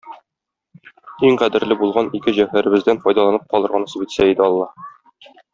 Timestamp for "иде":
4.35-4.47